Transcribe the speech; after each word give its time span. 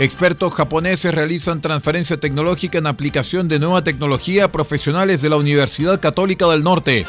Expertos 0.00 0.54
japoneses 0.54 1.14
realizan 1.14 1.60
transferencia 1.60 2.18
tecnológica 2.18 2.78
en 2.78 2.86
aplicación 2.86 3.48
de 3.48 3.58
nueva 3.58 3.84
tecnología 3.84 4.46
a 4.46 4.50
profesionales 4.50 5.20
de 5.20 5.28
la 5.28 5.36
Universidad 5.36 6.00
Católica 6.00 6.48
del 6.48 6.64
Norte. 6.64 7.04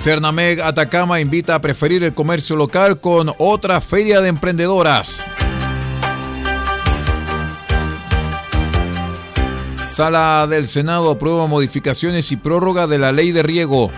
Cernameg 0.00 0.60
Atacama 0.60 1.20
invita 1.20 1.54
a 1.54 1.60
preferir 1.60 2.02
el 2.02 2.14
comercio 2.14 2.56
local 2.56 3.00
con 3.00 3.32
otra 3.38 3.80
feria 3.80 4.20
de 4.20 4.28
emprendedoras. 4.28 5.24
Sala 9.92 10.48
del 10.50 10.66
Senado 10.66 11.12
aprueba 11.12 11.46
modificaciones 11.46 12.32
y 12.32 12.36
prórroga 12.36 12.88
de 12.88 12.98
la 12.98 13.12
ley 13.12 13.30
de 13.30 13.44
riego. 13.44 13.92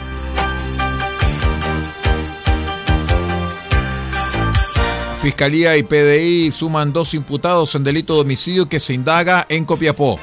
Fiscalía 5.27 5.77
y 5.77 5.82
PDI 5.82 6.52
suman 6.52 6.92
dos 6.92 7.12
imputados 7.12 7.74
en 7.74 7.82
delito 7.82 8.14
de 8.14 8.20
homicidio 8.20 8.69
que 8.69 8.78
se 8.78 8.94
indaga 8.94 9.44
en 9.48 9.64
Copiapó. 9.64 10.20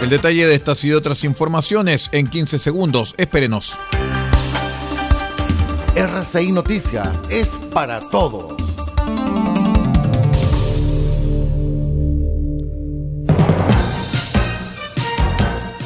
El 0.00 0.08
detalle 0.08 0.46
de 0.46 0.54
estas 0.54 0.84
y 0.84 0.92
otras 0.92 1.24
informaciones 1.24 2.10
en 2.12 2.28
15 2.28 2.60
segundos. 2.60 3.14
Espérenos. 3.16 3.76
RCI 5.96 6.52
Noticias 6.52 7.08
es 7.28 7.48
para 7.72 7.98
todos. 7.98 8.59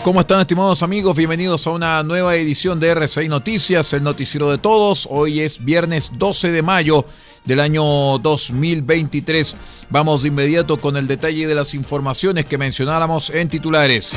¿Cómo 0.05 0.20
están 0.20 0.42
estimados 0.42 0.83
amigos? 0.83 1.16
Bienvenidos 1.16 1.66
a 1.66 1.70
una 1.70 2.02
nueva 2.02 2.36
edición 2.36 2.78
de 2.78 2.94
R6 2.94 3.27
Noticias, 3.27 3.91
el 3.94 4.02
noticiero 4.02 4.50
de 4.50 4.58
todos. 4.58 5.08
Hoy 5.10 5.41
es 5.41 5.64
viernes 5.64 6.12
12 6.19 6.52
de 6.52 6.60
mayo 6.60 7.06
del 7.47 7.58
año 7.58 7.83
2023. 8.19 9.56
Vamos 9.88 10.20
de 10.20 10.28
inmediato 10.28 10.78
con 10.78 10.98
el 10.98 11.06
detalle 11.06 11.47
de 11.47 11.54
las 11.54 11.72
informaciones 11.72 12.44
que 12.44 12.59
mencionáramos 12.59 13.31
en 13.31 13.48
titulares. 13.48 14.14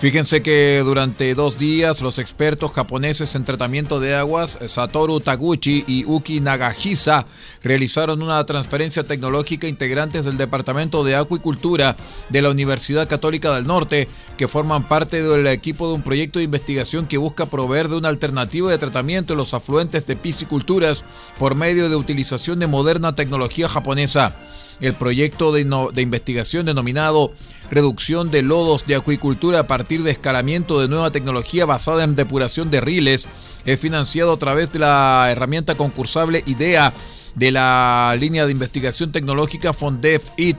Fíjense 0.00 0.42
que 0.42 0.80
durante 0.82 1.34
dos 1.34 1.58
días 1.58 2.00
los 2.00 2.18
expertos 2.18 2.72
japoneses 2.72 3.34
en 3.34 3.44
tratamiento 3.44 4.00
de 4.00 4.14
aguas, 4.14 4.58
Satoru 4.66 5.20
Taguchi 5.20 5.84
y 5.86 6.06
Uki 6.06 6.40
Nagahisa, 6.40 7.26
realizaron 7.62 8.22
una 8.22 8.42
transferencia 8.46 9.04
tecnológica 9.04 9.68
integrantes 9.68 10.24
del 10.24 10.38
Departamento 10.38 11.04
de 11.04 11.16
Acuicultura 11.16 11.98
de 12.30 12.40
la 12.40 12.48
Universidad 12.48 13.10
Católica 13.10 13.54
del 13.54 13.66
Norte, 13.66 14.08
que 14.38 14.48
forman 14.48 14.88
parte 14.88 15.22
del 15.22 15.46
equipo 15.48 15.88
de 15.88 15.96
un 15.96 16.02
proyecto 16.02 16.38
de 16.38 16.46
investigación 16.46 17.06
que 17.06 17.18
busca 17.18 17.50
proveer 17.50 17.88
de 17.88 17.98
una 17.98 18.08
alternativa 18.08 18.70
de 18.70 18.78
tratamiento 18.78 19.34
en 19.34 19.38
los 19.38 19.52
afluentes 19.52 20.06
de 20.06 20.16
pisciculturas 20.16 21.04
por 21.38 21.54
medio 21.54 21.90
de 21.90 21.96
utilización 21.96 22.58
de 22.58 22.68
moderna 22.68 23.14
tecnología 23.14 23.68
japonesa. 23.68 24.34
El 24.80 24.94
proyecto 24.94 25.52
de 25.52 26.00
investigación 26.00 26.64
denominado 26.64 27.34
reducción 27.70 28.30
de 28.30 28.42
lodos 28.42 28.84
de 28.86 28.96
acuicultura 28.96 29.60
a 29.60 29.66
partir 29.66 30.02
de 30.02 30.10
escalamiento 30.10 30.80
de 30.80 30.88
nueva 30.88 31.10
tecnología 31.10 31.66
basada 31.66 32.04
en 32.04 32.14
depuración 32.14 32.70
de 32.70 32.80
riles. 32.80 33.28
Es 33.64 33.80
financiado 33.80 34.32
a 34.32 34.38
través 34.38 34.72
de 34.72 34.80
la 34.80 35.28
herramienta 35.30 35.76
concursable 35.76 36.42
IDEA 36.46 36.92
de 37.34 37.52
la 37.52 38.16
línea 38.18 38.46
de 38.46 38.52
investigación 38.52 39.12
tecnológica 39.12 39.72
FONDEF-IT 39.72 40.58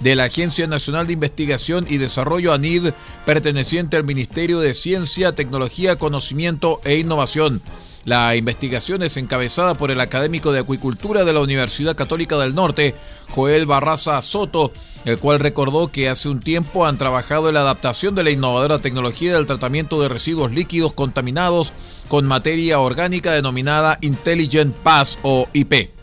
de 0.00 0.14
la 0.14 0.24
Agencia 0.24 0.66
Nacional 0.66 1.06
de 1.06 1.12
Investigación 1.12 1.86
y 1.88 1.98
Desarrollo 1.98 2.52
ANID, 2.52 2.90
perteneciente 3.26 3.96
al 3.96 4.04
Ministerio 4.04 4.60
de 4.60 4.74
Ciencia, 4.74 5.34
Tecnología, 5.34 5.96
Conocimiento 5.96 6.80
e 6.84 6.98
Innovación. 6.98 7.62
La 8.04 8.36
investigación 8.36 9.02
es 9.02 9.16
encabezada 9.16 9.76
por 9.76 9.90
el 9.90 10.00
académico 10.00 10.52
de 10.52 10.60
acuicultura 10.60 11.24
de 11.24 11.32
la 11.32 11.40
Universidad 11.40 11.96
Católica 11.96 12.38
del 12.38 12.54
Norte, 12.54 12.94
Joel 13.30 13.66
Barraza 13.66 14.22
Soto, 14.22 14.72
el 15.04 15.18
cual 15.18 15.40
recordó 15.40 15.88
que 15.88 16.08
hace 16.08 16.28
un 16.28 16.40
tiempo 16.40 16.86
han 16.86 16.98
trabajado 16.98 17.48
en 17.48 17.54
la 17.54 17.60
adaptación 17.60 18.14
de 18.14 18.24
la 18.24 18.30
innovadora 18.30 18.80
tecnología 18.80 19.34
del 19.34 19.46
tratamiento 19.46 20.00
de 20.00 20.08
residuos 20.08 20.52
líquidos 20.52 20.92
contaminados 20.92 21.72
con 22.08 22.26
materia 22.26 22.80
orgánica 22.80 23.32
denominada 23.32 23.98
Intelligent 24.00 24.74
Pass 24.76 25.18
o 25.22 25.48
IP. 25.52 25.97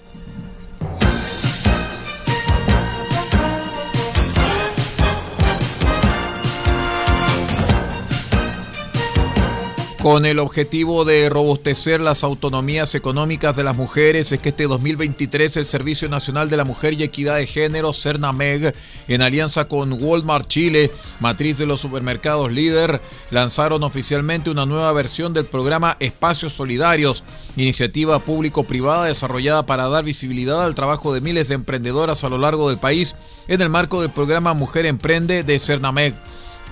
Con 10.05 10.27
el 10.27 10.37
objetivo 10.37 11.03
de 11.03 11.31
robustecer 11.31 11.99
las 11.99 12.23
autonomías 12.23 12.93
económicas 12.93 13.55
de 13.55 13.63
las 13.63 13.75
mujeres, 13.75 14.31
es 14.31 14.37
que 14.37 14.49
este 14.49 14.65
2023 14.65 15.57
el 15.57 15.65
Servicio 15.65 16.07
Nacional 16.09 16.47
de 16.47 16.57
la 16.57 16.63
Mujer 16.63 16.93
y 16.93 17.01
Equidad 17.01 17.37
de 17.37 17.47
Género, 17.47 17.91
CERNAMEG, 17.91 18.75
en 19.07 19.21
alianza 19.23 19.67
con 19.67 19.91
Walmart 19.93 20.47
Chile, 20.47 20.91
matriz 21.19 21.57
de 21.57 21.65
los 21.65 21.81
supermercados 21.81 22.51
líder, 22.51 23.01
lanzaron 23.31 23.81
oficialmente 23.81 24.51
una 24.51 24.67
nueva 24.67 24.93
versión 24.93 25.33
del 25.33 25.47
programa 25.47 25.97
Espacios 25.99 26.53
Solidarios, 26.53 27.23
iniciativa 27.55 28.19
público-privada 28.19 29.05
desarrollada 29.05 29.65
para 29.65 29.87
dar 29.87 30.03
visibilidad 30.03 30.63
al 30.63 30.75
trabajo 30.75 31.15
de 31.15 31.21
miles 31.21 31.47
de 31.47 31.55
emprendedoras 31.55 32.23
a 32.23 32.29
lo 32.29 32.37
largo 32.37 32.69
del 32.69 32.77
país 32.77 33.15
en 33.47 33.59
el 33.59 33.69
marco 33.69 34.01
del 34.01 34.11
programa 34.11 34.53
Mujer 34.53 34.85
Emprende 34.85 35.41
de 35.41 35.57
CERNAMEG. 35.57 36.13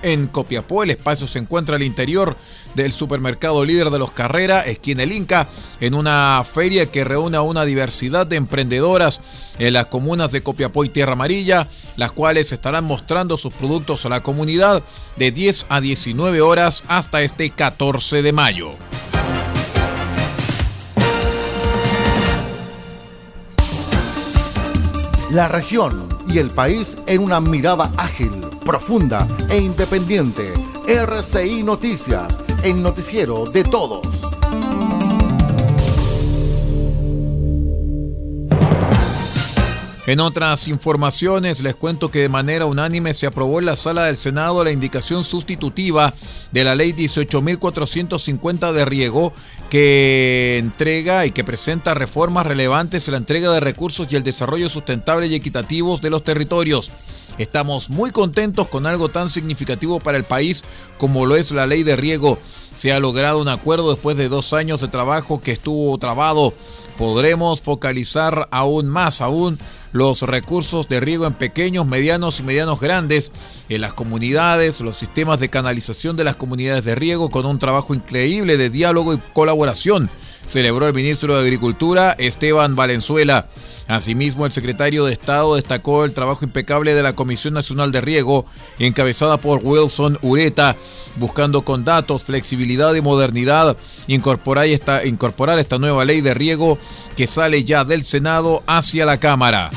En 0.04 0.28
Copiapó 0.28 0.84
el 0.84 0.92
espacio 0.92 1.26
se 1.28 1.40
encuentra 1.40 1.78
al 1.78 1.82
interior 1.82 2.36
del 2.76 2.92
supermercado 2.92 3.64
líder 3.64 3.90
de 3.90 4.00
los 4.00 4.12
Carrera, 4.12 4.62
esquina 4.62 5.04
El 5.04 5.14
Inca, 5.14 5.48
en 5.80 5.96
una 5.96 6.44
feria 6.44 6.92
que 6.92 7.06
reúne 7.06 7.38
a 7.38 7.42
una 7.42 7.64
diversidad 7.64 8.28
de 8.28 8.36
emprendedoras 8.36 9.22
en 9.60 9.74
las 9.74 9.86
comunas 9.86 10.32
de 10.32 10.44
Copiapó 10.44 10.84
y 10.84 10.90
Tierra 10.90 11.14
Amarilla, 11.14 11.70
las 11.96 12.12
cuales 12.12 12.52
estarán 12.52 12.84
mostrando 12.84 13.38
sus 13.38 13.54
productos 13.54 14.06
a 14.06 14.10
la 14.10 14.22
comunidad 14.22 14.84
de 15.16 15.32
10 15.32 15.68
a 15.70 15.80
19 15.80 16.42
horas 16.42 16.84
hasta 16.90 17.22
este 17.22 17.50
14 17.50 18.22
de 18.22 18.34
mayo. 18.34 18.72
La 25.32 25.48
región 25.48 26.10
y 26.30 26.38
el 26.38 26.52
país 26.52 26.96
en 27.08 27.22
una 27.22 27.40
mirada 27.42 27.92
ágil, 27.98 28.30
profunda 28.64 29.28
e 29.50 29.60
independiente. 29.60 30.54
RCI 30.88 31.64
Noticias, 31.64 32.40
el 32.64 32.82
noticiero 32.82 33.44
de 33.46 33.64
todos. 33.64 34.08
En 40.06 40.20
otras 40.20 40.68
informaciones 40.68 41.62
les 41.62 41.76
cuento 41.76 42.12
que 42.12 42.20
de 42.20 42.28
manera 42.28 42.66
unánime 42.66 43.14
se 43.14 43.26
aprobó 43.26 43.60
en 43.60 43.66
la 43.66 43.78
sala 43.78 44.06
del 44.06 44.18
Senado 44.18 44.62
la 44.62 44.72
indicación 44.72 45.24
sustitutiva 45.24 46.14
de 46.52 46.66
la 46.66 46.76
ley 46.76 46.92
18.450 46.92 48.74
de 48.74 48.84
riego 48.84 49.32
que 49.70 50.58
entrega 50.58 51.26
y 51.26 51.32
que 51.32 51.46
presenta 51.46 51.94
reformas 51.94 52.46
relevantes 52.46 53.08
en 53.08 53.14
la 53.14 53.20
entrega 53.20 53.54
de 53.54 53.62
recursos 53.62 54.08
y 54.10 54.18
el 54.18 54.24
desarrollo 54.24 54.68
sustentable 54.68 55.28
y 55.28 55.36
equitativos 55.36 56.02
de 56.02 56.10
los 56.10 56.26
territorios. 56.26 56.92
Estamos 57.38 57.90
muy 57.90 58.12
contentos 58.12 58.68
con 58.68 58.86
algo 58.86 59.10
tan 59.10 59.30
significativo 59.30 60.00
para 60.00 60.18
el 60.18 60.24
país 60.24 60.64
como 60.98 61.26
lo 61.26 61.36
es 61.36 61.52
la 61.52 61.66
ley 61.66 61.84
de 61.84 61.96
riego. 61.96 62.38
Se 62.76 62.92
ha 62.92 63.00
logrado 63.00 63.42
un 63.42 63.50
acuerdo 63.50 63.92
después 63.92 64.18
de 64.18 64.30
dos 64.30 64.54
años 64.54 64.82
de 64.82 64.88
trabajo 64.88 65.42
que 65.42 65.52
estuvo 65.52 65.98
trabado. 65.98 66.54
Podremos 66.98 67.62
focalizar 67.62 68.48
aún 68.52 68.88
más 68.88 69.22
aún 69.22 69.60
los 69.92 70.22
recursos 70.22 70.90
de 70.90 71.00
riego 71.00 71.26
en 71.26 71.34
pequeños, 71.34 71.86
medianos 71.86 72.40
y 72.40 72.44
medianos 72.44 72.80
grandes, 72.80 73.32
en 73.70 73.82
las 73.82 73.94
comunidades, 73.94 74.82
los 74.82 74.98
sistemas 74.98 75.40
de 75.40 75.50
canalización 75.50 76.18
de 76.18 76.24
las 76.24 76.36
comunidades 76.36 76.86
de 76.86 76.96
riego 76.96 77.30
con 77.30 77.46
un 77.46 77.60
trabajo 77.60 77.94
increíble 77.94 78.58
de 78.58 78.70
diálogo 78.70 79.14
y 79.14 79.20
colaboración 79.34 80.10
celebró 80.46 80.88
el 80.88 80.94
ministro 80.94 81.36
de 81.36 81.42
Agricultura 81.42 82.16
Esteban 82.18 82.76
Valenzuela. 82.76 83.48
Asimismo, 83.88 84.46
el 84.46 84.52
secretario 84.52 85.06
de 85.06 85.14
Estado 85.14 85.56
destacó 85.56 86.06
el 86.06 86.14
trabajo 86.14 86.46
impecable 86.46 86.94
de 86.94 87.04
la 87.04 87.16
Comisión 87.16 87.54
Nacional 87.54 87.92
de 87.92 88.02
Riego, 88.02 88.46
encabezada 88.80 89.38
por 89.38 89.62
Wilson 89.64 90.18
Ureta, 90.22 90.78
buscando 91.18 91.64
con 91.64 91.84
datos, 91.84 92.24
flexibilidad 92.24 92.94
y 92.96 93.02
modernidad 93.02 93.78
incorporar 94.08 94.68
esta, 94.68 95.06
incorporar 95.06 95.60
esta 95.60 95.78
nueva 95.78 96.06
ley 96.06 96.22
de 96.22 96.34
riego 96.34 96.78
que 97.16 97.28
sale 97.28 97.64
ya 97.64 97.84
del 97.84 98.04
Senado 98.04 98.64
hacia 98.68 99.06
la 99.06 99.20
Cámara. 99.20 99.70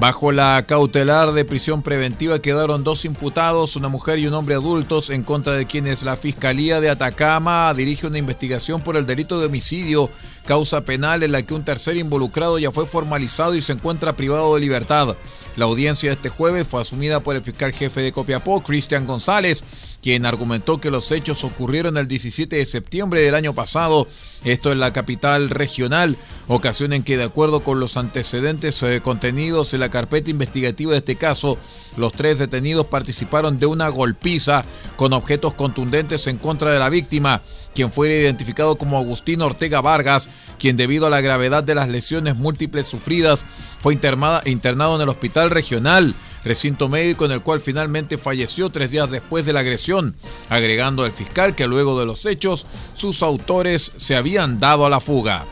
Bajo 0.00 0.32
la 0.32 0.64
cautelar 0.66 1.32
de 1.32 1.44
prisión 1.44 1.82
preventiva 1.82 2.38
quedaron 2.38 2.84
dos 2.84 3.04
imputados, 3.04 3.76
una 3.76 3.88
mujer 3.90 4.18
y 4.18 4.26
un 4.26 4.32
hombre 4.32 4.54
adultos, 4.54 5.10
en 5.10 5.22
contra 5.22 5.52
de 5.52 5.66
quienes 5.66 6.04
la 6.04 6.16
Fiscalía 6.16 6.80
de 6.80 6.88
Atacama 6.88 7.74
dirige 7.74 8.06
una 8.06 8.16
investigación 8.16 8.80
por 8.80 8.96
el 8.96 9.04
delito 9.04 9.38
de 9.38 9.48
homicidio, 9.48 10.08
causa 10.46 10.80
penal 10.86 11.22
en 11.22 11.32
la 11.32 11.42
que 11.42 11.52
un 11.52 11.66
tercer 11.66 11.98
involucrado 11.98 12.58
ya 12.58 12.72
fue 12.72 12.86
formalizado 12.86 13.54
y 13.54 13.60
se 13.60 13.74
encuentra 13.74 14.16
privado 14.16 14.54
de 14.54 14.62
libertad. 14.62 15.16
La 15.56 15.66
audiencia 15.66 16.08
de 16.08 16.14
este 16.14 16.30
jueves 16.30 16.66
fue 16.66 16.80
asumida 16.80 17.20
por 17.20 17.36
el 17.36 17.44
fiscal 17.44 17.72
jefe 17.72 18.00
de 18.00 18.12
Copiapó, 18.12 18.62
Cristian 18.62 19.06
González, 19.06 19.62
quien 20.02 20.26
argumentó 20.26 20.80
que 20.80 20.90
los 20.90 21.12
hechos 21.12 21.44
ocurrieron 21.44 21.96
el 21.96 22.08
17 22.08 22.56
de 22.56 22.64
septiembre 22.64 23.20
del 23.20 23.34
año 23.34 23.54
pasado, 23.54 24.08
esto 24.44 24.72
en 24.72 24.80
la 24.80 24.92
capital 24.92 25.50
regional, 25.50 26.16
ocasión 26.48 26.92
en 26.92 27.02
que 27.02 27.16
de 27.16 27.24
acuerdo 27.24 27.62
con 27.62 27.80
los 27.80 27.96
antecedentes 27.96 28.82
eh, 28.82 29.00
contenidos 29.02 29.74
en 29.74 29.80
la 29.80 29.90
carpeta 29.90 30.30
investigativa 30.30 30.92
de 30.92 30.98
este 30.98 31.16
caso, 31.16 31.58
los 31.96 32.12
tres 32.12 32.38
detenidos 32.38 32.86
participaron 32.86 33.58
de 33.58 33.66
una 33.66 33.88
golpiza 33.88 34.64
con 34.96 35.12
objetos 35.12 35.54
contundentes 35.54 36.26
en 36.26 36.38
contra 36.38 36.70
de 36.70 36.78
la 36.78 36.88
víctima, 36.88 37.42
quien 37.74 37.92
fue 37.92 38.08
identificado 38.08 38.76
como 38.76 38.98
Agustín 38.98 39.42
Ortega 39.42 39.80
Vargas, 39.80 40.28
quien 40.58 40.76
debido 40.76 41.06
a 41.06 41.10
la 41.10 41.20
gravedad 41.20 41.62
de 41.62 41.74
las 41.74 41.88
lesiones 41.88 42.36
múltiples 42.36 42.86
sufridas 42.86 43.44
fue 43.80 43.94
internado 43.94 44.96
en 44.96 45.02
el 45.02 45.08
hospital 45.08 45.50
regional 45.50 46.14
recinto 46.44 46.88
médico 46.88 47.24
en 47.24 47.32
el 47.32 47.42
cual 47.42 47.60
finalmente 47.60 48.18
falleció 48.18 48.70
tres 48.70 48.90
días 48.90 49.10
después 49.10 49.46
de 49.46 49.52
la 49.52 49.60
agresión, 49.60 50.16
agregando 50.48 51.04
al 51.04 51.12
fiscal 51.12 51.54
que 51.54 51.66
luego 51.66 51.98
de 51.98 52.06
los 52.06 52.26
hechos 52.26 52.66
sus 52.94 53.22
autores 53.22 53.92
se 53.96 54.16
habían 54.16 54.58
dado 54.58 54.86
a 54.86 54.90
la 54.90 55.00
fuga. 55.00 55.46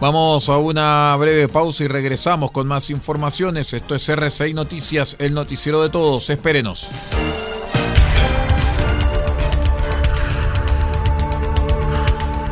Vamos 0.00 0.48
a 0.48 0.58
una 0.58 1.16
breve 1.16 1.48
pausa 1.48 1.82
y 1.82 1.88
regresamos 1.88 2.52
con 2.52 2.68
más 2.68 2.88
informaciones. 2.90 3.72
Esto 3.72 3.96
es 3.96 4.08
RCI 4.08 4.54
Noticias, 4.54 5.16
el 5.18 5.34
noticiero 5.34 5.82
de 5.82 5.88
todos. 5.88 6.30
Espérenos. 6.30 6.90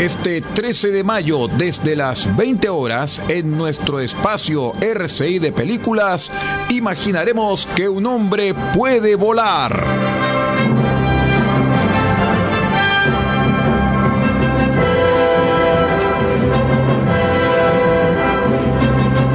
Este 0.00 0.40
13 0.40 0.92
de 0.92 1.04
mayo, 1.04 1.46
desde 1.46 1.94
las 1.94 2.34
20 2.34 2.70
horas, 2.70 3.22
en 3.28 3.58
nuestro 3.58 4.00
espacio 4.00 4.72
RCI 4.80 5.40
de 5.40 5.52
películas, 5.52 6.32
imaginaremos 6.70 7.66
que 7.76 7.86
un 7.86 8.06
hombre 8.06 8.54
puede 8.74 9.14
volar. 9.16 9.84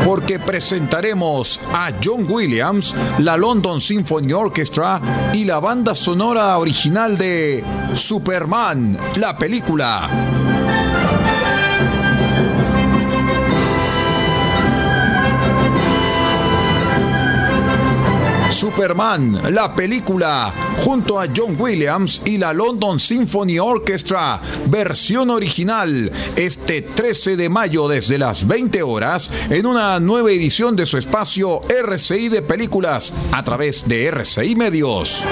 porque 0.03 0.39
presentaremos 0.39 1.59
a 1.73 1.91
John 2.01 2.25
Williams, 2.29 2.95
la 3.19 3.35
London 3.35 3.81
Symphony 3.81 4.31
Orchestra 4.31 5.01
y 5.33 5.43
la 5.43 5.59
banda 5.59 5.93
sonora 5.93 6.57
original 6.57 7.17
de 7.17 7.63
Superman, 7.93 8.97
la 9.17 9.37
película. 9.37 10.54
Superman, 18.75 19.39
la 19.53 19.73
película, 19.73 20.53
junto 20.79 21.17
a 21.17 21.27
John 21.33 21.55
Williams 21.57 22.21
y 22.25 22.37
la 22.37 22.51
London 22.51 22.99
Symphony 22.99 23.57
Orchestra, 23.57 24.41
versión 24.67 25.29
original, 25.29 26.11
este 26.35 26.81
13 26.81 27.37
de 27.37 27.47
mayo 27.47 27.87
desde 27.87 28.17
las 28.17 28.45
20 28.45 28.83
horas, 28.83 29.31
en 29.49 29.65
una 29.65 29.97
nueva 30.01 30.29
edición 30.29 30.75
de 30.75 30.85
su 30.85 30.97
espacio 30.97 31.61
RCI 31.69 32.27
de 32.27 32.41
películas, 32.41 33.13
a 33.31 33.45
través 33.45 33.87
de 33.87 34.07
RCI 34.07 34.57
Medios. 34.57 35.25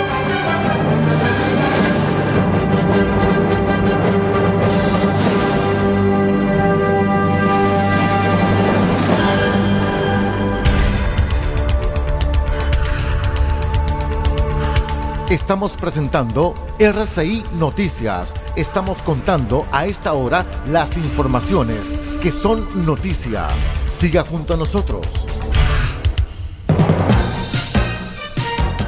Estamos 15.34 15.78
presentando 15.78 16.54
RCI 16.78 17.44
Noticias. 17.58 18.36
Estamos 18.56 19.02
contando 19.02 19.66
a 19.72 19.88
esta 19.88 20.14
hora 20.14 20.46
las 20.68 20.96
informaciones 20.96 21.80
que 22.22 22.30
son 22.30 22.86
noticia. 22.86 23.48
Siga 23.90 24.24
junto 24.24 24.54
a 24.54 24.58
nosotros. 24.58 25.08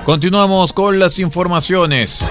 Continuamos 0.05 0.71
con 0.71 0.99
las 0.99 1.17
informaciones. 1.17 2.23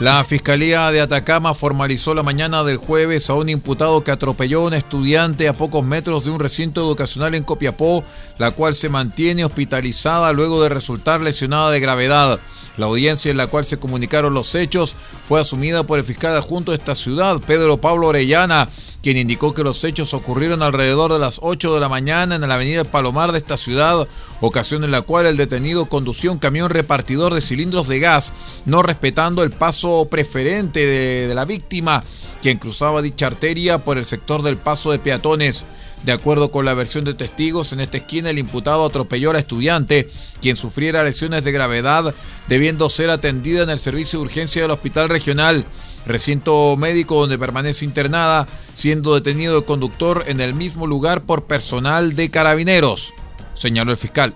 La 0.00 0.24
Fiscalía 0.24 0.90
de 0.90 1.02
Atacama 1.02 1.52
formalizó 1.52 2.14
la 2.14 2.22
mañana 2.22 2.64
del 2.64 2.78
jueves 2.78 3.28
a 3.28 3.34
un 3.34 3.50
imputado 3.50 4.02
que 4.02 4.10
atropelló 4.10 4.62
a 4.62 4.68
un 4.68 4.72
estudiante 4.72 5.46
a 5.46 5.58
pocos 5.58 5.84
metros 5.84 6.24
de 6.24 6.30
un 6.30 6.40
recinto 6.40 6.80
educacional 6.80 7.34
en 7.34 7.44
Copiapó, 7.44 8.02
la 8.38 8.52
cual 8.52 8.74
se 8.74 8.88
mantiene 8.88 9.44
hospitalizada 9.44 10.32
luego 10.32 10.62
de 10.62 10.70
resultar 10.70 11.20
lesionada 11.20 11.70
de 11.70 11.80
gravedad. 11.80 12.40
La 12.78 12.86
audiencia 12.86 13.30
en 13.30 13.36
la 13.36 13.48
cual 13.48 13.66
se 13.66 13.76
comunicaron 13.76 14.32
los 14.32 14.54
hechos 14.54 14.94
fue 15.22 15.38
asumida 15.38 15.82
por 15.82 15.98
el 15.98 16.04
fiscal 16.06 16.34
adjunto 16.34 16.72
de 16.72 16.78
esta 16.78 16.94
ciudad, 16.94 17.38
Pedro 17.46 17.78
Pablo 17.78 18.06
Orellana, 18.06 18.70
quien 19.02 19.16
indicó 19.16 19.54
que 19.54 19.64
los 19.64 19.82
hechos 19.84 20.12
ocurrieron 20.14 20.62
alrededor 20.62 21.12
de 21.12 21.18
las 21.18 21.38
8 21.42 21.74
de 21.74 21.80
la 21.80 21.88
mañana 21.88 22.34
en 22.34 22.46
la 22.46 22.54
avenida 22.54 22.84
Palomar 22.84 23.32
de 23.32 23.38
esta 23.38 23.56
ciudad, 23.56 24.06
ocasión 24.40 24.84
en 24.84 24.90
la 24.90 25.02
cual 25.02 25.26
el 25.26 25.36
detenido 25.36 25.86
conducía 25.86 26.30
un 26.30 26.38
camión 26.38 26.70
repartidor 26.70 27.32
de 27.34 27.40
cilindros 27.40 27.88
de 27.88 27.98
gas, 27.98 28.32
no 28.66 28.82
respetando 28.82 29.42
el 29.42 29.50
paso 29.50 30.08
preferente 30.10 30.84
de, 30.84 31.34
la 31.34 31.44
víctima, 31.44 32.04
quien 32.42 32.58
cruzaba 32.58 33.02
dicha 33.02 33.26
arteria 33.26 33.84
por 33.84 33.96
el 33.98 34.04
sector 34.04 34.42
del 34.42 34.56
paso 34.56 34.90
de 34.90 34.98
peatones. 34.98 35.64
De 36.02 36.12
acuerdo 36.12 36.50
con 36.50 36.64
la 36.64 36.72
versión 36.72 37.04
de 37.04 37.12
testigos, 37.12 37.72
en 37.72 37.80
esta 37.80 37.98
esquina 37.98 38.30
el 38.30 38.38
imputado 38.38 38.86
atropelló 38.86 39.30
a 39.30 39.32
la 39.34 39.38
estudiante, 39.38 40.10
quien 40.40 40.56
sufriera 40.56 41.04
lesiones 41.04 41.44
de 41.44 41.52
gravedad, 41.52 42.14
debiendo 42.48 42.88
ser 42.88 43.10
atendida 43.10 43.62
en 43.62 43.70
el 43.70 43.78
servicio 43.78 44.18
de 44.18 44.24
urgencia 44.24 44.62
del 44.62 44.70
hospital 44.70 45.10
regional, 45.10 45.66
recinto 46.06 46.76
médico 46.76 47.20
donde 47.20 47.38
permanece 47.38 47.84
internada, 47.84 48.46
siendo 48.74 49.14
detenido 49.14 49.58
el 49.58 49.64
conductor 49.64 50.24
en 50.26 50.40
el 50.40 50.54
mismo 50.54 50.86
lugar 50.86 51.22
por 51.22 51.44
personal 51.44 52.16
de 52.16 52.30
carabineros, 52.30 53.14
señaló 53.54 53.90
el 53.90 53.96
fiscal. 53.96 54.34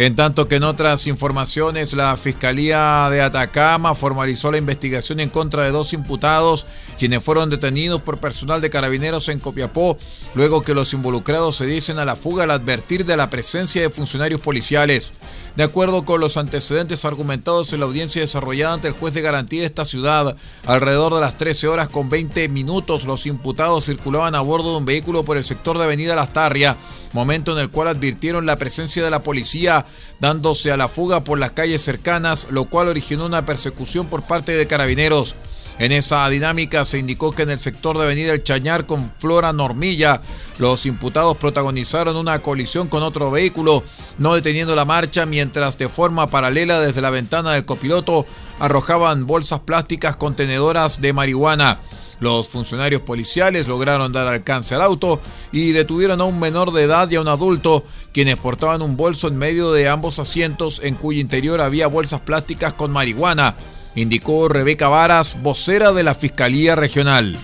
En 0.00 0.16
tanto 0.16 0.48
que 0.48 0.54
en 0.54 0.62
otras 0.62 1.06
informaciones, 1.06 1.92
la 1.92 2.16
Fiscalía 2.16 3.08
de 3.10 3.20
Atacama 3.20 3.94
formalizó 3.94 4.50
la 4.50 4.56
investigación 4.56 5.20
en 5.20 5.28
contra 5.28 5.62
de 5.62 5.72
dos 5.72 5.92
imputados, 5.92 6.66
quienes 6.98 7.22
fueron 7.22 7.50
detenidos 7.50 8.00
por 8.00 8.18
personal 8.18 8.62
de 8.62 8.70
carabineros 8.70 9.28
en 9.28 9.40
Copiapó, 9.40 9.98
luego 10.34 10.62
que 10.62 10.72
los 10.72 10.94
involucrados 10.94 11.56
se 11.56 11.66
dicen 11.66 11.98
a 11.98 12.06
la 12.06 12.16
fuga 12.16 12.44
al 12.44 12.50
advertir 12.50 13.04
de 13.04 13.18
la 13.18 13.28
presencia 13.28 13.82
de 13.82 13.90
funcionarios 13.90 14.40
policiales. 14.40 15.12
De 15.56 15.64
acuerdo 15.64 16.04
con 16.04 16.20
los 16.20 16.36
antecedentes 16.36 17.04
argumentados 17.04 17.72
en 17.72 17.80
la 17.80 17.86
audiencia 17.86 18.22
desarrollada 18.22 18.74
ante 18.74 18.88
el 18.88 18.94
juez 18.94 19.14
de 19.14 19.20
garantía 19.20 19.60
de 19.60 19.66
esta 19.66 19.84
ciudad, 19.84 20.36
alrededor 20.64 21.14
de 21.14 21.20
las 21.20 21.36
13 21.38 21.66
horas 21.68 21.88
con 21.88 22.08
20 22.08 22.48
minutos 22.48 23.04
los 23.04 23.26
imputados 23.26 23.86
circulaban 23.86 24.34
a 24.34 24.40
bordo 24.40 24.72
de 24.72 24.78
un 24.78 24.84
vehículo 24.84 25.24
por 25.24 25.36
el 25.36 25.44
sector 25.44 25.76
de 25.76 25.84
Avenida 25.84 26.14
Las 26.14 26.32
Tarria, 26.32 26.76
momento 27.12 27.52
en 27.52 27.58
el 27.58 27.70
cual 27.70 27.88
advirtieron 27.88 28.46
la 28.46 28.56
presencia 28.56 29.02
de 29.02 29.10
la 29.10 29.22
policía 29.22 29.86
dándose 30.20 30.70
a 30.70 30.76
la 30.76 30.88
fuga 30.88 31.24
por 31.24 31.38
las 31.38 31.50
calles 31.50 31.82
cercanas, 31.82 32.46
lo 32.50 32.66
cual 32.66 32.88
originó 32.88 33.26
una 33.26 33.44
persecución 33.44 34.06
por 34.06 34.22
parte 34.22 34.52
de 34.52 34.66
carabineros. 34.66 35.34
En 35.80 35.92
esa 35.92 36.28
dinámica 36.28 36.84
se 36.84 36.98
indicó 36.98 37.32
que 37.32 37.40
en 37.40 37.48
el 37.48 37.58
sector 37.58 37.96
de 37.96 38.04
Avenida 38.04 38.34
El 38.34 38.44
Chañar 38.44 38.84
con 38.84 39.10
Flora 39.18 39.54
Normilla, 39.54 40.20
los 40.58 40.84
imputados 40.84 41.38
protagonizaron 41.38 42.16
una 42.16 42.40
colisión 42.40 42.86
con 42.86 43.02
otro 43.02 43.30
vehículo, 43.30 43.82
no 44.18 44.34
deteniendo 44.34 44.76
la 44.76 44.84
marcha, 44.84 45.24
mientras 45.24 45.78
de 45.78 45.88
forma 45.88 46.26
paralela 46.26 46.80
desde 46.80 47.00
la 47.00 47.08
ventana 47.08 47.52
del 47.52 47.64
copiloto 47.64 48.26
arrojaban 48.58 49.26
bolsas 49.26 49.60
plásticas 49.60 50.16
contenedoras 50.16 51.00
de 51.00 51.14
marihuana. 51.14 51.80
Los 52.18 52.48
funcionarios 52.48 53.00
policiales 53.00 53.66
lograron 53.66 54.12
dar 54.12 54.28
alcance 54.28 54.74
al 54.74 54.82
auto 54.82 55.18
y 55.50 55.72
detuvieron 55.72 56.20
a 56.20 56.24
un 56.24 56.38
menor 56.38 56.72
de 56.72 56.82
edad 56.82 57.10
y 57.10 57.16
a 57.16 57.22
un 57.22 57.28
adulto, 57.28 57.86
quienes 58.12 58.36
portaban 58.36 58.82
un 58.82 58.98
bolso 58.98 59.28
en 59.28 59.38
medio 59.38 59.72
de 59.72 59.88
ambos 59.88 60.18
asientos 60.18 60.82
en 60.84 60.96
cuyo 60.96 61.22
interior 61.22 61.62
había 61.62 61.86
bolsas 61.86 62.20
plásticas 62.20 62.74
con 62.74 62.90
marihuana, 62.90 63.56
indicó 63.94 64.48
Rebeca 64.48 64.88
Varas, 64.88 65.40
vocera 65.42 65.92
de 65.92 66.02
la 66.02 66.14
Fiscalía 66.14 66.74
Regional. 66.74 67.38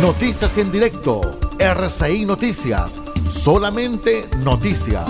Noticias 0.00 0.56
en 0.58 0.70
directo, 0.70 1.38
RCI 1.58 2.24
Noticias, 2.24 2.92
solamente 3.30 4.24
noticias. 4.44 5.04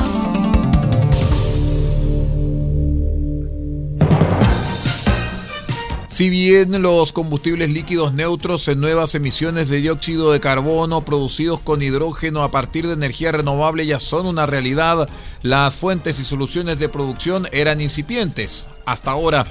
Si 6.18 6.30
bien 6.30 6.82
los 6.82 7.12
combustibles 7.12 7.70
líquidos 7.70 8.12
neutros 8.12 8.66
en 8.66 8.80
nuevas 8.80 9.14
emisiones 9.14 9.68
de 9.68 9.76
dióxido 9.76 10.32
de 10.32 10.40
carbono 10.40 11.04
producidos 11.04 11.60
con 11.60 11.80
hidrógeno 11.80 12.42
a 12.42 12.50
partir 12.50 12.88
de 12.88 12.94
energía 12.94 13.30
renovable 13.30 13.87
ya 13.87 14.00
son 14.00 14.26
una 14.26 14.44
realidad, 14.44 15.08
las 15.42 15.76
fuentes 15.76 16.18
y 16.18 16.25
soluciones 16.25 16.80
de 16.80 16.88
producción 16.88 17.46
eran 17.52 17.80
incipientes. 17.80 18.66
Hasta 18.84 19.12
ahora, 19.12 19.46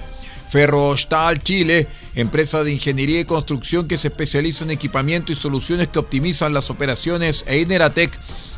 Ferrostal 0.50 1.42
Chile, 1.42 1.88
empresa 2.16 2.66
de 2.66 2.74
ingeniería 2.74 3.22
y 3.22 3.26
construcción 3.26 3.88
que 3.88 3.98
se 3.98 4.10
especializa 4.10 4.66
en 4.66 4.72
equipamiento 4.72 5.32
y 5.32 5.36
soluciones 5.36 5.88
que 5.88 6.00
optimizan 6.00 6.54
las 6.54 6.70
operaciones, 6.70 7.46
e 7.48 7.60
Ineratec, 7.60 8.12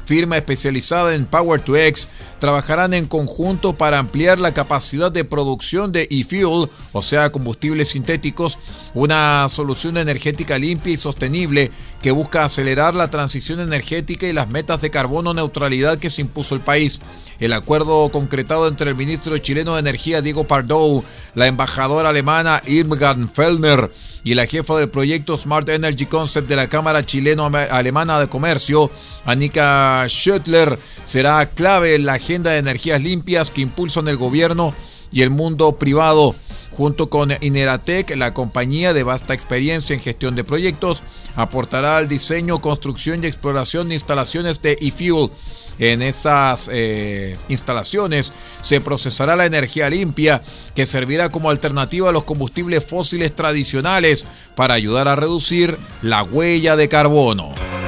firma 0.10 0.38
especializada 0.38 1.14
en 1.14 1.28
Power 1.28 1.62
to 1.62 1.76
X, 1.76 2.10
trabajarán 2.40 2.96
en 2.96 3.06
conjunto 3.06 3.74
para 3.74 4.00
ampliar 4.00 4.40
la 4.40 4.56
capacidad 4.56 5.12
de 5.12 5.24
producción 5.24 5.92
de 5.92 6.08
e-fuel, 6.10 6.68
o 6.92 7.02
sea, 7.02 7.32
combustibles 7.32 7.90
sintéticos, 7.90 8.60
una 8.94 9.48
solución 9.50 9.98
energética 9.98 10.58
limpia 10.58 10.94
y 10.94 10.98
sostenible 10.98 11.72
que 12.02 12.12
busca 12.12 12.46
acelerar 12.46 12.96
la 12.96 13.10
transición 13.10 13.60
energética 13.60 14.28
y 14.28 14.34
las 14.34 14.50
metas 14.50 14.82
de 14.82 14.90
carbono 14.90 15.34
neutralidad 15.34 15.98
que 16.00 16.10
se 16.10 16.22
impuso 16.22 16.56
el 16.56 16.62
país. 16.62 17.02
El 17.40 17.54
acuerdo 17.54 18.10
concretado 18.10 18.68
entre 18.68 18.90
el 18.90 18.96
ministro 18.96 19.38
chileno 19.38 19.74
de 19.74 19.80
Energía 19.80 20.22
Diego 20.22 20.46
Pardo, 20.46 21.04
la 21.36 21.48
embajadora 21.48 22.10
alemana 22.10 22.62
Irmgard 22.66 23.28
Fellner 23.28 23.92
y 24.24 24.34
la 24.34 24.46
jefa 24.46 24.78
del 24.78 24.90
proyecto 24.90 25.38
Smart 25.38 25.68
Energy 25.70 26.06
Concept 26.06 26.50
de 26.50 26.58
la 26.58 26.68
Cámara 26.68 27.06
Chileno-Alemana 27.06 28.20
de 28.20 28.28
Comercio, 28.28 28.92
Annika 29.26 30.06
Schöttler, 30.08 30.78
será 31.06 31.46
clave 31.50 31.96
en 31.96 32.06
la 32.06 32.14
agenda 32.14 32.52
de 32.52 32.58
energías 32.58 33.02
limpias 33.02 33.52
que 33.52 33.62
impulsan 33.62 34.08
el 34.10 34.18
gobierno 34.18 34.74
y 35.12 35.22
el 35.22 35.30
mundo 35.30 35.78
privado. 35.78 36.36
Junto 36.80 37.10
con 37.10 37.34
Ineratec, 37.42 38.16
la 38.16 38.34
compañía 38.34 38.94
de 38.94 39.04
vasta 39.04 39.34
experiencia 39.34 39.94
en 39.94 40.00
gestión 40.00 40.38
de 40.38 40.46
proyectos, 40.46 41.04
aportará 41.36 41.98
al 41.98 42.08
diseño, 42.08 42.62
construcción 42.62 43.22
y 43.22 43.28
exploración 43.28 43.90
de 43.90 43.96
instalaciones 43.96 44.62
de 44.62 44.78
e-fuel 44.80 45.30
en 45.78 46.02
esas 46.02 46.70
eh, 46.72 47.38
instalaciones 47.50 48.32
se 48.62 48.80
procesará 48.80 49.36
la 49.36 49.46
energía 49.46 49.90
limpia 49.90 50.42
que 50.74 50.86
servirá 50.86 51.30
como 51.30 51.50
alternativa 51.50 52.08
a 52.08 52.14
los 52.14 52.24
combustibles 52.24 52.86
fósiles 52.86 53.36
tradicionales 53.36 54.26
para 54.56 54.74
ayudar 54.74 55.10
a 55.10 55.18
reducir 55.18 55.78
la 56.02 56.24
huella 56.24 56.78
de 56.78 56.88
carbono. 56.88 57.79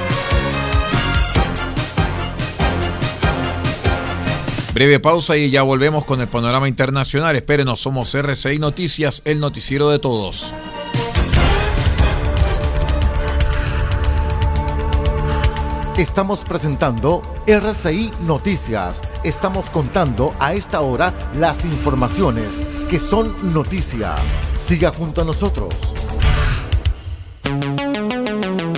Breve 4.81 4.99
pausa 4.99 5.37
y 5.37 5.51
ya 5.51 5.61
volvemos 5.61 6.05
con 6.05 6.21
el 6.21 6.27
panorama 6.27 6.67
internacional. 6.67 7.35
Espérenos, 7.35 7.79
somos 7.79 8.15
RCI 8.15 8.57
Noticias, 8.57 9.21
el 9.25 9.39
noticiero 9.39 9.91
de 9.91 9.99
todos. 9.99 10.55
Estamos 15.95 16.43
presentando 16.45 17.21
RCI 17.45 18.09
Noticias. 18.25 19.01
Estamos 19.23 19.69
contando 19.69 20.33
a 20.39 20.55
esta 20.55 20.81
hora 20.81 21.13
las 21.37 21.63
informaciones 21.63 22.47
que 22.89 22.97
son 22.97 23.53
noticia. 23.53 24.15
Siga 24.57 24.91
junto 24.91 25.21
a 25.21 25.25
nosotros. 25.25 25.75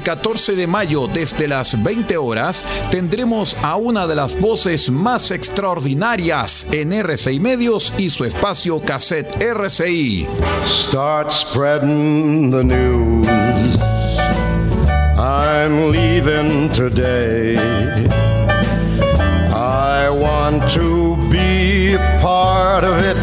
Este 0.00 0.12
14 0.12 0.56
de 0.56 0.66
mayo, 0.66 1.08
desde 1.08 1.46
las 1.46 1.82
20 1.82 2.16
horas, 2.16 2.64
tendremos 2.90 3.54
a 3.60 3.76
una 3.76 4.06
de 4.06 4.14
las 4.14 4.40
voces 4.40 4.90
más 4.90 5.30
extraordinarias 5.30 6.66
en 6.72 6.94
RCI 6.94 7.38
Medios 7.38 7.92
y 7.98 8.08
su 8.08 8.24
espacio 8.24 8.80
cassette 8.80 9.30
RCI. 9.42 10.26
Start 10.64 11.30
spreading 11.32 12.50
the 12.50 12.64
news. 12.64 13.28
I'm 15.18 15.92
leaving 15.92 16.72
today. 16.72 17.56
I 19.52 20.08
want 20.08 20.66
to 20.72 21.16
be 21.28 21.98
part 22.22 22.84
of 22.84 22.96
it. 23.04 23.18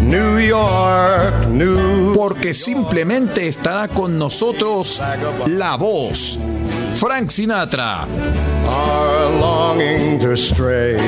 New 0.00 0.38
York, 0.38 1.46
New 1.46 1.81
Porque 2.22 2.54
simplemente 2.54 3.48
estará 3.48 3.88
con 3.88 4.16
nosotros 4.16 5.02
la 5.46 5.76
voz. 5.76 6.38
Frank 6.94 7.30
Sinatra. 7.30 8.06
Are 8.64 9.28
longing 9.40 10.20
to 10.20 10.36
stray 10.36 10.98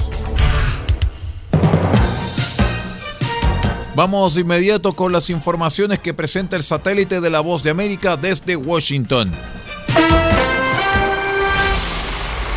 Vamos 3.96 4.36
de 4.36 4.42
inmediato 4.42 4.92
con 4.92 5.10
las 5.10 5.30
informaciones 5.30 5.98
que 5.98 6.14
presenta 6.14 6.54
el 6.54 6.62
satélite 6.62 7.20
de 7.20 7.30
la 7.30 7.40
Voz 7.40 7.64
de 7.64 7.70
América 7.70 8.16
desde 8.16 8.54
Washington. 8.54 9.32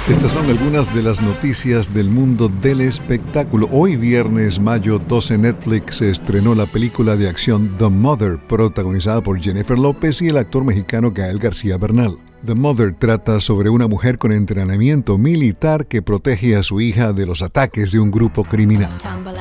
Estas 0.10 0.32
son 0.32 0.50
algunas 0.50 0.96
de 0.96 1.04
las 1.04 1.22
noticias 1.22 1.94
del 1.94 2.10
mundo 2.10 2.48
del 2.48 2.80
espectáculo. 2.80 3.68
Hoy 3.74 3.98
viernes, 3.98 4.58
mayo 4.58 5.00
12, 5.00 5.38
Netflix 5.38 6.02
estrenó 6.02 6.56
la 6.56 6.66
película 6.66 7.18
de 7.18 7.28
acción 7.28 7.76
The 7.78 7.90
Mother, 7.90 8.38
protagonizada 8.48 9.20
por 9.20 9.38
Jennifer 9.42 9.78
López 9.78 10.22
y 10.22 10.30
el 10.30 10.38
actor 10.38 10.64
mexicano 10.64 11.12
Gael 11.12 11.40
García 11.40 11.78
Bernal. 11.78 12.18
The 12.48 12.56
Mother 12.56 12.96
trata 12.98 13.42
sobre 13.42 13.70
una 13.70 13.89
mujer 13.89 14.18
con 14.18 14.32
entrenamiento 14.32 15.18
militar 15.18 15.86
que 15.86 16.01
protege 16.01 16.56
a 16.56 16.63
su 16.63 16.80
hija 16.80 17.12
de 17.12 17.25
los 17.25 17.42
ataques 17.42 17.92
de 17.92 18.00
un 18.00 18.10
grupo 18.10 18.46
criminal. 18.46 18.89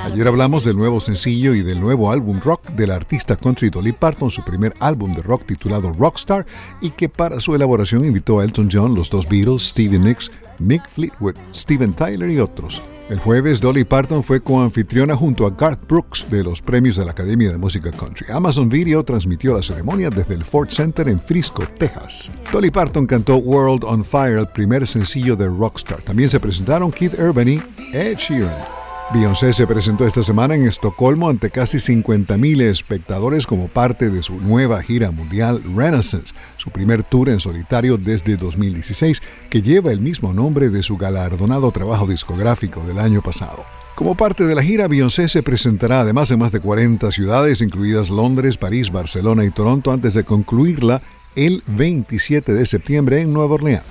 Ayer 0.02 0.26
hablamos 0.26 0.64
del 0.64 0.76
nuevo 0.76 0.98
sencillo 0.98 1.54
y 1.54 1.62
del 1.62 1.78
nuevo 1.78 2.10
álbum 2.10 2.40
rock 2.40 2.68
del 2.70 2.90
artista 2.90 3.36
country 3.36 3.70
Dolly 3.70 3.92
Parton, 3.92 4.32
su 4.32 4.42
primer 4.42 4.75
álbum 4.80 5.14
de 5.14 5.22
rock 5.22 5.46
titulado 5.46 5.92
Rockstar, 5.92 6.46
y 6.80 6.90
que 6.90 7.08
para 7.08 7.38
su 7.38 7.54
elaboración 7.54 8.04
invitó 8.04 8.40
a 8.40 8.44
Elton 8.44 8.68
John, 8.72 8.96
los 8.96 9.08
dos 9.08 9.28
Beatles, 9.28 9.68
Stevie 9.68 10.00
Nicks, 10.00 10.32
Mick 10.58 10.82
Fleetwood, 10.90 11.36
Steven 11.54 11.94
Tyler 11.94 12.28
y 12.28 12.40
otros. 12.40 12.82
El 13.08 13.20
jueves, 13.20 13.60
Dolly 13.60 13.84
Parton 13.84 14.25
fue 14.25 14.40
coanfitriona 14.40 15.14
junto 15.14 15.46
a 15.46 15.50
Garth 15.50 15.86
Brooks 15.86 16.26
de 16.28 16.42
los 16.42 16.60
premios 16.60 16.96
de 16.96 17.04
la 17.04 17.12
Academia 17.12 17.52
de 17.52 17.56
Música 17.56 17.92
Country. 17.92 18.26
Amazon 18.32 18.68
Video 18.68 19.04
transmitió 19.04 19.54
la 19.54 19.62
ceremonia 19.62 20.10
desde 20.10 20.34
el 20.34 20.44
Ford 20.44 20.70
Center 20.70 21.08
en 21.08 21.20
Frisco, 21.20 21.62
Texas. 21.78 22.34
Dolly 22.52 22.72
Parton 22.72 23.06
cantó 23.06 23.36
World 23.36 23.84
on 23.84 24.04
Fire, 24.04 24.38
el 24.38 24.48
primer 24.48 24.88
sencillo 24.88 25.36
de 25.36 25.46
Rockstar. 25.46 26.02
También 26.02 26.28
se 26.28 26.40
presentaron 26.40 26.90
Keith 26.90 27.16
Urban 27.16 27.48
y 27.48 27.62
Ed 27.92 28.16
Sheeran. 28.16 28.85
Beyoncé 29.14 29.52
se 29.52 29.68
presentó 29.68 30.04
esta 30.04 30.25
semana 30.25 30.56
en 30.56 30.66
Estocolmo 30.66 31.28
ante 31.28 31.50
casi 31.50 31.78
50.000 31.78 32.62
espectadores 32.62 33.47
como 33.47 33.69
parte 33.69 34.10
de 34.10 34.21
su 34.21 34.40
nueva 34.40 34.82
gira 34.82 35.12
mundial 35.12 35.62
Renaissance, 35.62 36.34
su 36.56 36.71
primer 36.71 37.04
tour 37.04 37.28
en 37.28 37.38
solitario 37.38 37.99
desde 37.99 38.36
2016, 38.36 39.23
que 39.49 39.62
lleva 39.62 39.92
el 39.92 40.00
mismo 40.00 40.34
nombre 40.34 40.71
de 40.71 40.82
su 40.82 40.97
galardonado 40.97 41.71
trabajo 41.71 42.08
discográfico 42.08 42.82
del 42.82 42.99
año 42.99 43.23
pasado. 43.23 43.64
Como 43.95 44.16
parte 44.16 44.45
de 44.45 44.56
la 44.56 44.62
gira, 44.62 44.88
Beyoncé 44.88 45.28
se 45.28 45.45
presentará 45.45 46.00
además 46.00 46.32
en 46.32 46.40
más 46.40 46.50
de 46.50 46.60
40 46.60 47.12
ciudades, 47.12 47.62
incluidas 47.62 48.10
Londres, 48.10 48.58
París, 48.58 48.90
Barcelona 48.90 49.45
y 49.45 49.50
Toronto, 49.50 49.92
antes 49.92 50.14
de 50.14 50.25
concluirla 50.25 51.00
el 51.36 51.62
27 51.69 52.52
de 52.52 52.66
septiembre 52.66 53.21
en 53.21 53.32
Nueva 53.32 53.54
Orleans. 53.54 53.84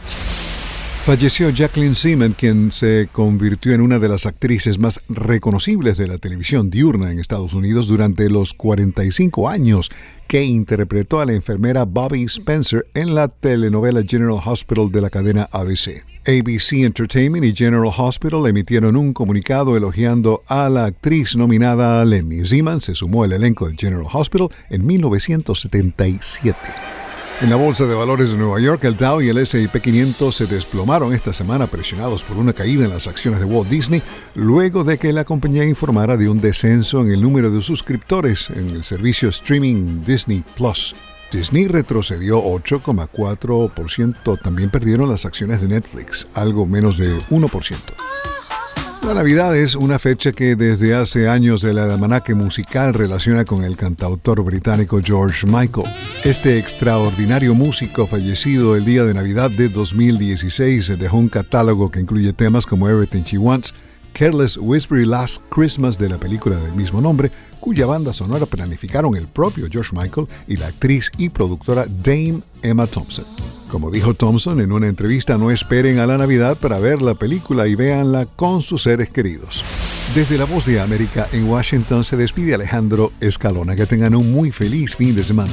Falleció 1.05 1.51
Jacqueline 1.51 1.93
Seaman, 1.93 2.33
quien 2.33 2.71
se 2.71 3.07
convirtió 3.11 3.75
en 3.75 3.81
una 3.81 3.99
de 3.99 4.09
las 4.09 4.25
actrices 4.25 4.79
más 4.79 5.01
reconocibles 5.07 5.97
de 5.97 6.07
la 6.07 6.17
televisión 6.17 6.71
diurna 6.71 7.11
en 7.11 7.19
Estados 7.19 7.53
Unidos 7.53 7.87
durante 7.87 8.27
los 8.27 8.55
45 8.55 9.47
años 9.47 9.91
que 10.25 10.43
interpretó 10.43 11.19
a 11.19 11.27
la 11.27 11.33
enfermera 11.33 11.85
Bobby 11.85 12.23
Spencer 12.23 12.87
en 12.95 13.13
la 13.13 13.27
telenovela 13.27 14.01
General 14.01 14.39
Hospital 14.43 14.91
de 14.91 15.01
la 15.01 15.11
cadena 15.11 15.47
ABC. 15.51 16.03
ABC 16.25 16.83
Entertainment 16.83 17.45
y 17.45 17.55
General 17.55 17.91
Hospital 17.95 18.47
emitieron 18.47 18.95
un 18.95 19.13
comunicado 19.13 19.77
elogiando 19.77 20.41
a 20.47 20.69
la 20.69 20.85
actriz 20.85 21.35
nominada 21.35 22.03
Lemmy 22.03 22.47
Seaman. 22.47 22.81
Se 22.81 22.95
sumó 22.95 23.25
al 23.25 23.33
elenco 23.33 23.69
de 23.69 23.75
General 23.77 24.07
Hospital 24.11 24.49
en 24.71 24.83
1977. 24.83 27.04
En 27.41 27.49
la 27.49 27.57
Bolsa 27.57 27.85
de 27.85 27.93
Valores 27.93 28.31
de 28.31 28.37
Nueva 28.37 28.61
York, 28.61 28.85
el 28.85 28.95
Dow 28.95 29.21
y 29.21 29.27
el 29.27 29.37
S&P 29.37 29.81
500 29.81 30.33
se 30.33 30.45
desplomaron 30.45 31.13
esta 31.13 31.33
semana 31.33 31.67
presionados 31.67 32.23
por 32.23 32.37
una 32.37 32.53
caída 32.53 32.85
en 32.85 32.91
las 32.91 33.07
acciones 33.07 33.41
de 33.41 33.45
Walt 33.45 33.69
Disney, 33.69 34.01
luego 34.35 34.85
de 34.85 34.97
que 34.97 35.11
la 35.11 35.25
compañía 35.25 35.65
informara 35.65 36.15
de 36.15 36.29
un 36.29 36.39
descenso 36.39 37.01
en 37.01 37.11
el 37.11 37.21
número 37.21 37.51
de 37.51 37.61
suscriptores 37.61 38.49
en 38.51 38.69
el 38.69 38.85
servicio 38.85 39.27
streaming 39.27 40.01
Disney 40.05 40.45
Plus. 40.55 40.95
Disney 41.29 41.67
retrocedió 41.67 42.41
8,4%, 42.41 44.41
también 44.41 44.69
perdieron 44.69 45.09
las 45.09 45.25
acciones 45.25 45.59
de 45.59 45.67
Netflix, 45.67 46.27
algo 46.35 46.65
menos 46.65 46.97
de 46.97 47.19
1%. 47.29 47.75
La 49.05 49.13
Navidad 49.13 49.55
es 49.55 49.75
una 49.75 49.99
fecha 49.99 50.31
que 50.31 50.55
desde 50.55 50.95
hace 50.95 51.29
años 51.29 51.63
el 51.63 51.77
almanaque 51.77 52.33
musical 52.33 52.91
relaciona 52.91 53.45
con 53.45 53.63
el 53.63 53.77
cantautor 53.77 54.43
británico 54.43 54.99
George 55.03 55.45
Michael. 55.45 55.85
Este 56.23 56.57
extraordinario 56.57 57.53
músico 57.53 58.07
fallecido 58.07 58.75
el 58.75 58.83
día 58.83 59.03
de 59.03 59.13
Navidad 59.13 59.51
de 59.51 59.69
2016 59.69 60.97
dejó 60.97 61.17
un 61.17 61.29
catálogo 61.29 61.91
que 61.91 61.99
incluye 61.99 62.33
temas 62.33 62.65
como 62.65 62.89
Everything 62.89 63.21
She 63.21 63.37
Wants, 63.37 63.75
Careless 64.13 64.57
Whisper 64.57 64.97
y 64.97 65.05
Last 65.05 65.43
Christmas 65.49 65.99
de 65.99 66.09
la 66.09 66.19
película 66.19 66.55
del 66.55 66.73
mismo 66.73 66.99
nombre, 66.99 67.31
cuya 67.59 67.85
banda 67.85 68.11
sonora 68.11 68.47
planificaron 68.47 69.15
el 69.15 69.27
propio 69.27 69.67
George 69.71 69.95
Michael 69.95 70.25
y 70.47 70.57
la 70.57 70.67
actriz 70.67 71.11
y 71.19 71.29
productora 71.29 71.85
Dame 72.03 72.41
Emma 72.63 72.87
Thompson. 72.87 73.25
Como 73.69 73.91
dijo 73.91 74.13
Thompson 74.13 74.61
en 74.61 74.71
una 74.71 74.87
entrevista, 74.87 75.37
no 75.37 75.51
esperen 75.51 75.99
a 75.99 76.07
la 76.07 76.17
Navidad 76.17 76.57
para 76.57 76.79
ver 76.79 77.01
la 77.01 77.15
película 77.15 77.67
y 77.67 77.75
véanla 77.75 78.25
con 78.25 78.61
sus 78.61 78.83
seres 78.83 79.09
queridos. 79.09 79.63
Desde 80.13 80.37
la 80.37 80.45
voz 80.45 80.65
de 80.65 80.79
América 80.79 81.27
en 81.31 81.49
Washington 81.49 82.03
se 82.03 82.15
despide 82.15 82.53
Alejandro 82.53 83.11
Escalona. 83.19 83.75
Que 83.75 83.85
tengan 83.85 84.15
un 84.15 84.31
muy 84.31 84.51
feliz 84.51 84.95
fin 84.95 85.15
de 85.15 85.23
semana. 85.23 85.51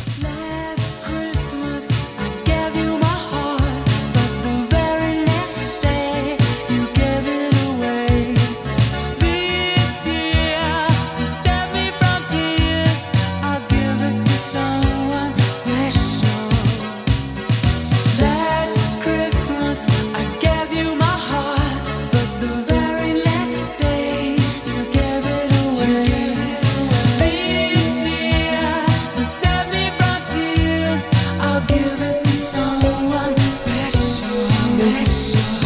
I. 34.94 35.61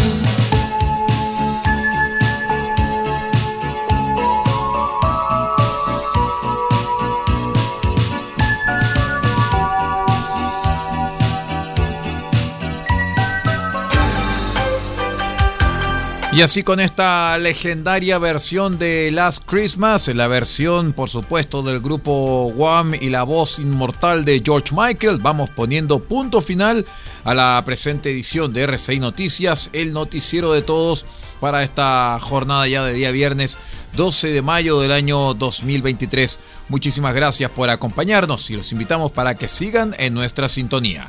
Y 16.37 16.43
así 16.43 16.63
con 16.63 16.81
esta 16.81 17.39
legendaria 17.39 18.19
versión 18.19 18.77
de 18.77 19.11
Last 19.11 19.45
Christmas, 19.47 20.07
la 20.09 20.29
versión 20.29 20.93
por 20.93 21.09
supuesto 21.09 21.63
del 21.63 21.81
grupo 21.81 22.49
Wham 22.49 22.93
y 22.93 23.09
la 23.09 23.23
voz 23.23 23.59
inmortal 23.59 24.27
de 24.27 24.43
George 24.45 24.75
Michael, 24.77 25.17
vamos 25.23 25.49
poniendo 25.49 25.99
punto 25.99 26.43
final 26.43 26.85
a 27.25 27.33
la 27.33 27.63
presente 27.65 28.11
edición 28.11 28.53
de 28.53 28.65
RCI 28.65 29.01
Noticias, 29.01 29.71
el 29.73 29.95
noticiero 29.95 30.53
de 30.53 30.61
todos 30.61 31.07
para 31.41 31.63
esta 31.63 32.19
jornada 32.21 32.69
ya 32.69 32.85
de 32.85 32.93
día 32.93 33.13
viernes 33.13 33.57
12 33.95 34.29
de 34.29 34.43
mayo 34.43 34.79
del 34.79 34.93
año 34.93 35.33
2023. 35.33 36.39
Muchísimas 36.69 37.15
gracias 37.15 37.51
por 37.51 37.71
acompañarnos 37.71 38.51
y 38.51 38.57
los 38.57 38.73
invitamos 38.73 39.11
para 39.11 39.37
que 39.37 39.49
sigan 39.49 39.97
en 39.99 40.13
nuestra 40.13 40.51
sintonía. 40.51 41.09